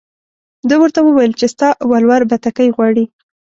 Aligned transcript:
ده 0.69 0.75
ورته 0.81 0.99
وویل 1.03 1.33
چې 1.39 1.45
ستا 1.53 1.69
ولور 1.91 2.21
بتکۍ 2.29 2.69
غواړي. 2.75 3.05